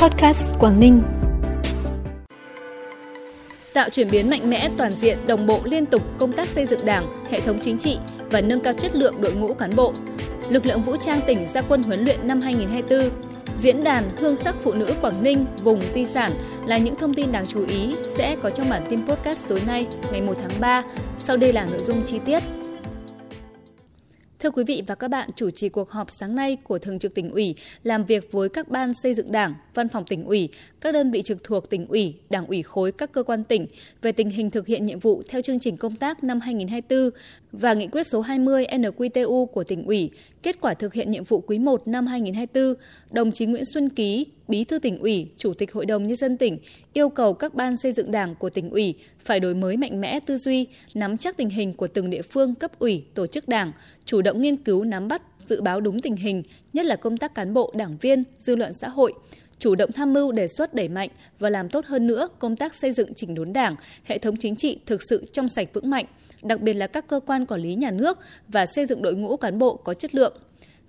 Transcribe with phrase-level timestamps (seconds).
[0.00, 1.02] Podcast Quảng Ninh.
[3.72, 6.80] Tạo chuyển biến mạnh mẽ toàn diện, đồng bộ liên tục công tác xây dựng
[6.84, 7.98] Đảng, hệ thống chính trị
[8.30, 9.92] và nâng cao chất lượng đội ngũ cán bộ.
[10.48, 13.10] Lực lượng vũ trang tỉnh ra quân huấn luyện năm 2024
[13.58, 16.32] Diễn đàn Hương sắc phụ nữ Quảng Ninh vùng di sản
[16.66, 19.86] là những thông tin đáng chú ý sẽ có trong bản tin podcast tối nay
[20.12, 20.82] ngày 1 tháng 3.
[21.18, 22.42] Sau đây là nội dung chi tiết.
[24.42, 27.14] Thưa quý vị và các bạn, chủ trì cuộc họp sáng nay của Thường trực
[27.14, 30.48] tỉnh ủy làm việc với các ban xây dựng Đảng, Văn phòng tỉnh ủy,
[30.80, 33.66] các đơn vị trực thuộc tỉnh ủy, Đảng ủy khối các cơ quan tỉnh
[34.02, 37.10] về tình hình thực hiện nhiệm vụ theo chương trình công tác năm 2024
[37.52, 40.10] và nghị quyết số 20 NQTU của tỉnh ủy,
[40.42, 42.74] kết quả thực hiện nhiệm vụ quý 1 năm 2024,
[43.10, 46.36] đồng chí Nguyễn Xuân Ký, Bí thư tỉnh ủy, Chủ tịch Hội đồng Nhân dân
[46.36, 46.58] tỉnh
[46.92, 50.20] yêu cầu các ban xây dựng đảng của tỉnh ủy phải đổi mới mạnh mẽ
[50.20, 53.72] tư duy, nắm chắc tình hình của từng địa phương cấp ủy, tổ chức đảng,
[54.04, 56.42] chủ động nghiên cứu nắm bắt, dự báo đúng tình hình,
[56.72, 59.12] nhất là công tác cán bộ, đảng viên, dư luận xã hội,
[59.58, 62.74] chủ động tham mưu đề xuất đẩy mạnh và làm tốt hơn nữa công tác
[62.74, 66.04] xây dựng chỉnh đốn đảng, hệ thống chính trị thực sự trong sạch vững mạnh,
[66.42, 69.36] đặc biệt là các cơ quan quản lý nhà nước và xây dựng đội ngũ
[69.36, 70.36] cán bộ có chất lượng.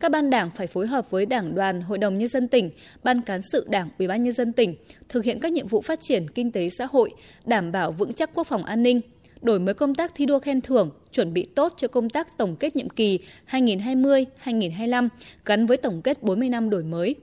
[0.00, 2.70] Các ban đảng phải phối hợp với Đảng đoàn, Hội đồng nhân dân tỉnh,
[3.02, 4.74] Ban cán sự Đảng, Ủy ban nhân dân tỉnh
[5.08, 7.10] thực hiện các nhiệm vụ phát triển kinh tế xã hội,
[7.44, 9.00] đảm bảo vững chắc quốc phòng an ninh,
[9.42, 12.56] đổi mới công tác thi đua khen thưởng, chuẩn bị tốt cho công tác tổng
[12.56, 13.18] kết nhiệm kỳ
[13.50, 15.08] 2020-2025
[15.44, 17.14] gắn với tổng kết 40 năm đổi mới.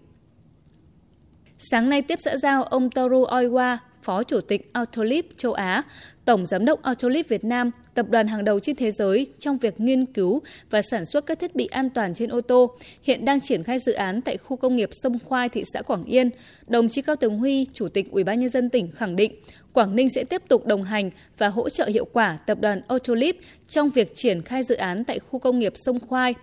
[1.60, 3.78] Sáng nay tiếp xã giao ông Toru Oiwa,
[4.08, 5.84] Phó Chủ tịch Autolib châu Á,
[6.26, 9.80] Tổng Giám đốc Autolib Việt Nam, tập đoàn hàng đầu trên thế giới trong việc
[9.80, 13.42] nghiên cứu và sản xuất các thiết bị an toàn trên ô tô, hiện đang
[13.42, 16.30] triển khai dự án tại khu công nghiệp Sông Khoai, thị xã Quảng Yên.
[16.68, 19.36] Đồng chí Cao Tường Huy, Chủ tịch Ủy ban nhân dân tỉnh khẳng định,
[19.74, 23.36] Quảng Ninh sẽ tiếp tục đồng hành và hỗ trợ hiệu quả tập đoàn Autolib
[23.70, 26.34] trong việc triển khai dự án tại khu công nghiệp Sông Khoai.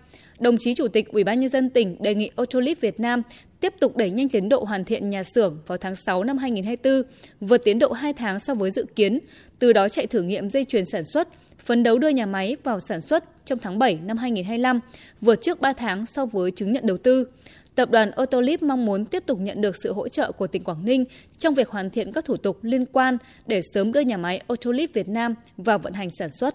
[0.41, 3.23] Đồng chí Chủ tịch Ủy ban nhân dân tỉnh đề nghị Autolib Việt Nam
[3.65, 7.03] tiếp tục đẩy nhanh tiến độ hoàn thiện nhà xưởng vào tháng 6 năm 2024,
[7.41, 9.19] vượt tiến độ 2 tháng so với dự kiến,
[9.59, 11.29] từ đó chạy thử nghiệm dây chuyền sản xuất,
[11.65, 14.81] phấn đấu đưa nhà máy vào sản xuất trong tháng 7 năm 2025,
[15.21, 17.27] vượt trước 3 tháng so với chứng nhận đầu tư.
[17.75, 20.85] Tập đoàn Autolip mong muốn tiếp tục nhận được sự hỗ trợ của tỉnh Quảng
[20.85, 21.05] Ninh
[21.39, 24.95] trong việc hoàn thiện các thủ tục liên quan để sớm đưa nhà máy Autolip
[24.95, 26.55] Việt Nam vào vận hành sản xuất.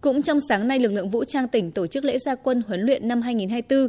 [0.00, 2.80] Cũng trong sáng nay, lực lượng vũ trang tỉnh tổ chức lễ gia quân huấn
[2.80, 3.88] luyện năm 2024.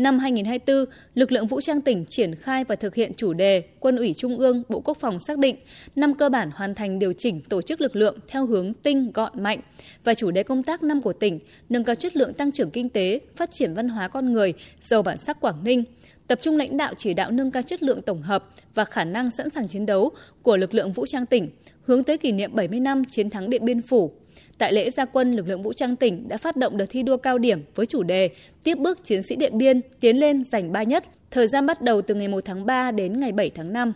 [0.00, 0.84] Năm 2024,
[1.14, 4.38] lực lượng vũ trang tỉnh triển khai và thực hiện chủ đề Quân ủy Trung
[4.38, 5.56] ương, Bộ Quốc phòng xác định
[5.96, 9.42] năm cơ bản hoàn thành điều chỉnh tổ chức lực lượng theo hướng tinh, gọn,
[9.42, 9.60] mạnh.
[10.04, 12.88] Và chủ đề công tác năm của tỉnh nâng cao chất lượng tăng trưởng kinh
[12.88, 15.84] tế, phát triển văn hóa con người, giàu bản sắc Quảng Ninh,
[16.26, 18.44] tập trung lãnh đạo chỉ đạo nâng cao chất lượng tổng hợp
[18.74, 20.10] và khả năng sẵn sàng chiến đấu
[20.42, 21.50] của lực lượng vũ trang tỉnh,
[21.82, 24.12] hướng tới kỷ niệm 70 năm chiến thắng Điện Biên Phủ,
[24.60, 27.16] Tại lễ gia quân, lực lượng vũ trang tỉnh đã phát động đợt thi đua
[27.16, 28.30] cao điểm với chủ đề
[28.64, 32.02] Tiếp bước chiến sĩ Điện Biên tiến lên giành ba nhất, thời gian bắt đầu
[32.02, 33.92] từ ngày 1 tháng 3 đến ngày 7 tháng 5.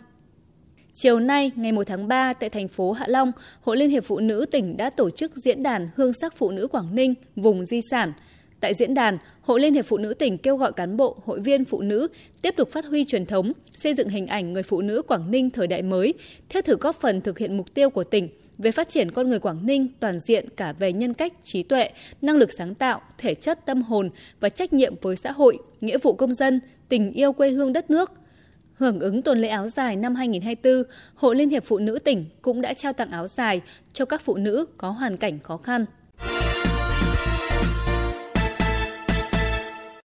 [0.93, 3.31] Chiều nay, ngày 1 tháng 3, tại thành phố Hạ Long,
[3.61, 6.67] Hội Liên hiệp Phụ nữ tỉnh đã tổ chức diễn đàn Hương sắc Phụ nữ
[6.67, 8.13] Quảng Ninh, vùng di sản.
[8.59, 11.65] Tại diễn đàn, Hội Liên hiệp Phụ nữ tỉnh kêu gọi cán bộ, hội viên
[11.65, 12.07] phụ nữ
[12.41, 15.49] tiếp tục phát huy truyền thống, xây dựng hình ảnh người phụ nữ Quảng Ninh
[15.49, 16.13] thời đại mới,
[16.49, 19.39] thiết thử góp phần thực hiện mục tiêu của tỉnh– về phát triển con người
[19.39, 21.89] Quảng Ninh toàn diện cả về nhân cách, trí tuệ,
[22.21, 25.97] năng lực sáng tạo, thể chất, tâm hồn và trách nhiệm với xã hội, nghĩa
[25.97, 28.11] vụ công dân, tình yêu quê hương đất nước.
[28.73, 30.83] Hưởng ứng tuần lễ áo dài năm 2024,
[31.15, 33.61] Hội Liên hiệp Phụ nữ tỉnh cũng đã trao tặng áo dài
[33.93, 35.85] cho các phụ nữ có hoàn cảnh khó khăn.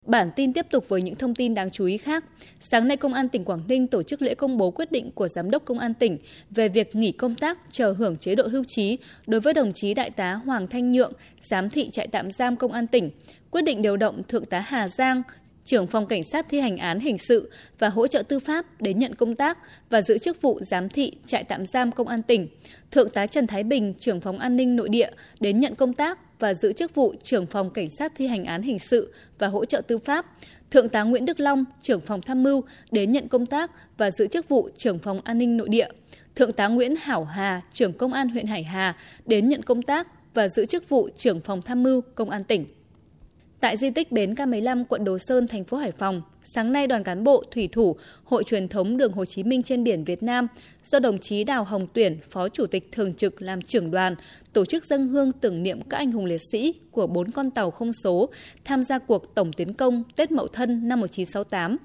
[0.07, 2.25] Bản tin tiếp tục với những thông tin đáng chú ý khác.
[2.61, 5.29] Sáng nay, Công an tỉnh Quảng Ninh tổ chức lễ công bố quyết định của
[5.29, 6.19] Giám đốc Công an tỉnh
[6.51, 9.95] về việc nghỉ công tác chờ hưởng chế độ hưu trí đối với đồng chí
[9.95, 11.13] Đại tá Hoàng Thanh Nhượng,
[11.43, 13.11] giám thị trại tạm giam Công an tỉnh.
[13.51, 15.23] Quyết định điều động Thượng tá Hà Giang,
[15.65, 18.99] trưởng phòng cảnh sát thi hành án hình sự và hỗ trợ tư pháp đến
[18.99, 19.59] nhận công tác
[19.91, 22.49] và giữ chức vụ giám thị trại tạm giam công an tỉnh.
[22.91, 26.19] Thượng tá Trần Thái Bình, trưởng phòng an ninh nội địa đến nhận công tác
[26.39, 29.65] và giữ chức vụ trưởng phòng cảnh sát thi hành án hình sự và hỗ
[29.65, 30.27] trợ tư pháp.
[30.71, 34.27] Thượng tá Nguyễn Đức Long, trưởng phòng tham mưu đến nhận công tác và giữ
[34.27, 35.89] chức vụ trưởng phòng an ninh nội địa.
[36.35, 38.97] Thượng tá Nguyễn Hảo Hà, trưởng công an huyện Hải Hà
[39.27, 42.67] đến nhận công tác và giữ chức vụ trưởng phòng tham mưu công an tỉnh.
[43.61, 46.23] Tại di tích bến K15 quận Đồ Sơn, thành phố Hải Phòng,
[46.55, 49.85] sáng nay đoàn cán bộ thủy thủ Hội truyền thống đường Hồ Chí Minh trên
[49.85, 50.49] biển Việt Nam
[50.85, 54.15] do đồng chí Đào Hồng Tuyển, Phó Chủ tịch Thường trực làm trưởng đoàn,
[54.53, 57.71] tổ chức dân hương tưởng niệm các anh hùng liệt sĩ của bốn con tàu
[57.71, 58.29] không số
[58.65, 61.77] tham gia cuộc tổng tiến công Tết Mậu Thân năm 1968.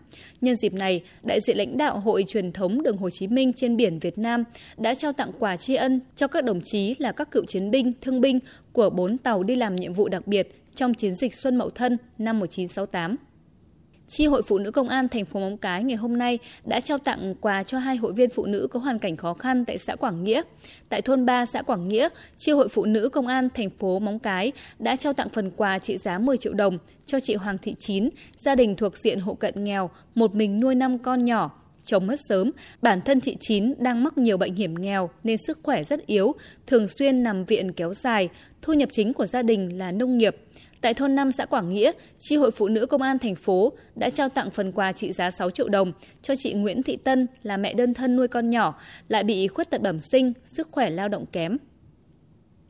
[0.42, 3.78] Nhân dịp này, đại diện lãnh đạo Hội truyền thống đường Hồ Chí Minh trên
[3.78, 4.44] biển Việt Nam
[4.78, 7.94] đã trao tặng quà tri ân cho các đồng chí là các cựu chiến binh,
[8.02, 8.40] thương binh
[8.72, 11.98] của bốn tàu đi làm nhiệm vụ đặc biệt trong chiến dịch Xuân Mậu Thân
[12.18, 13.31] năm 1968.
[14.14, 16.98] Chi hội Phụ nữ Công an thành phố Móng Cái ngày hôm nay đã trao
[16.98, 19.96] tặng quà cho hai hội viên phụ nữ có hoàn cảnh khó khăn tại xã
[19.96, 20.42] Quảng Nghĩa.
[20.90, 24.20] Tại thôn 3 xã Quảng Nghĩa, Chi hội Phụ nữ Công an thành phố Móng
[24.20, 27.76] Cái đã trao tặng phần quà trị giá 10 triệu đồng cho chị Hoàng Thị
[27.80, 31.52] Chín, gia đình thuộc diện hộ cận nghèo, một mình nuôi 5 con nhỏ,
[31.86, 35.60] chồng mất sớm, bản thân chị Chín đang mắc nhiều bệnh hiểm nghèo nên sức
[35.64, 36.36] khỏe rất yếu,
[36.68, 38.30] thường xuyên nằm viện kéo dài,
[38.62, 40.36] thu nhập chính của gia đình là nông nghiệp.
[40.82, 44.10] Tại thôn 5 xã Quảng Nghĩa, Chi hội Phụ nữ Công an thành phố đã
[44.10, 45.92] trao tặng phần quà trị giá 6 triệu đồng
[46.22, 49.70] cho chị Nguyễn Thị Tân là mẹ đơn thân nuôi con nhỏ, lại bị khuyết
[49.70, 51.58] tật bẩm sinh, sức khỏe lao động kém.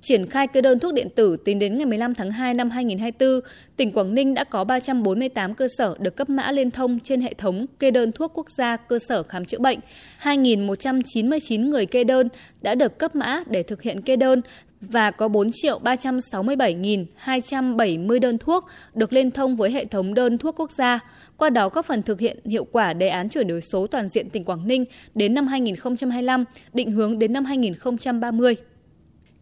[0.02, 3.40] Triển khai kê đơn thuốc điện tử tính đến ngày 15 tháng 2 năm 2024,
[3.78, 7.34] tỉnh Quảng Ninh đã có 348 cơ sở được cấp mã liên thông trên hệ
[7.34, 9.80] thống kê đơn thuốc quốc gia cơ sở khám chữa bệnh.
[10.24, 12.28] 2.199 người kê đơn
[12.62, 14.42] đã được cấp mã để thực hiện kê đơn
[14.82, 20.60] và có 4 triệu 367.270 đơn thuốc được liên thông với hệ thống đơn thuốc
[20.60, 21.00] quốc gia.
[21.38, 24.30] Qua đó góp phần thực hiện hiệu quả đề án chuyển đổi số toàn diện
[24.30, 28.56] tỉnh Quảng Ninh đến năm 2025, định hướng đến năm 2030.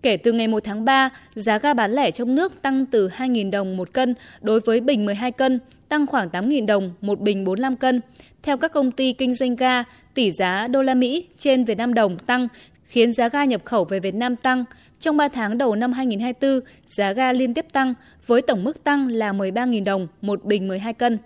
[0.01, 3.51] Kể từ ngày 1 tháng 3, giá ga bán lẻ trong nước tăng từ 2.000
[3.51, 5.60] đồng một cân đối với bình 12 cân,
[5.90, 8.01] tăng khoảng 8.000 đồng một bình 45 cân.
[8.44, 11.94] Theo các công ty kinh doanh ga, tỷ giá đô la Mỹ trên Việt Nam
[11.94, 12.48] đồng tăng
[12.86, 14.66] khiến giá ga nhập khẩu về Việt Nam tăng.
[15.00, 17.94] Trong 3 tháng đầu năm 2024, giá ga liên tiếp tăng
[18.25, 21.18] với tổng mức tăng là 13.000 đồng một bình 12 cân.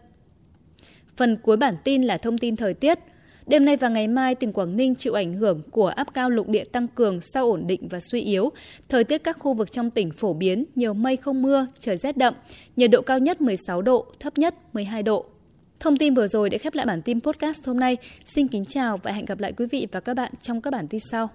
[1.17, 2.99] Phần cuối bản tin là thông tin thời tiết.
[3.47, 6.49] Đêm nay và ngày mai, tỉnh Quảng Ninh chịu ảnh hưởng của áp cao lục
[6.49, 8.49] địa tăng cường sau ổn định và suy yếu.
[8.89, 12.17] Thời tiết các khu vực trong tỉnh phổ biến, nhiều mây không mưa, trời rét
[12.17, 12.33] đậm,
[12.75, 15.25] nhiệt độ cao nhất 16 độ, thấp nhất 12 độ.
[15.79, 17.97] Thông tin vừa rồi đã khép lại bản tin podcast hôm nay.
[18.25, 20.87] Xin kính chào và hẹn gặp lại quý vị và các bạn trong các bản
[20.87, 21.29] tin sau.